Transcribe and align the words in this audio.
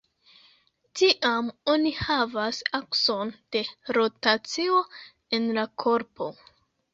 Tiam 1.01 1.51
oni 1.73 1.91
havas 1.97 2.61
akson 2.77 3.35
de 3.57 3.63
rotacio 3.99 4.81
en 5.39 5.47
la 5.61 5.67
korpo. 5.85 6.33